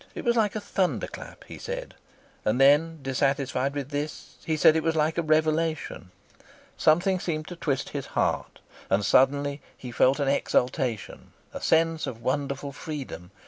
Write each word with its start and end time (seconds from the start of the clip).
It 0.15 0.25
was 0.25 0.35
like 0.35 0.55
a 0.55 0.59
thunder 0.59 1.05
clap, 1.05 1.43
he 1.43 1.59
said, 1.59 1.93
and 2.43 2.59
then, 2.59 2.97
dissatisfied 3.03 3.75
with 3.75 3.89
this, 3.89 4.37
he 4.43 4.57
said 4.57 4.75
it 4.75 4.81
was 4.81 4.95
like 4.95 5.19
a 5.19 5.21
revelation. 5.21 6.09
Something 6.75 7.19
seemed 7.19 7.47
to 7.49 7.55
twist 7.55 7.89
his 7.89 8.07
heart, 8.17 8.61
and 8.89 9.05
suddenly 9.05 9.61
he 9.77 9.91
felt 9.91 10.19
an 10.19 10.27
exultation, 10.27 11.33
a 11.53 11.61
sense 11.61 12.07
of 12.07 12.19
wonderful 12.23 12.71
freedom. 12.71 13.29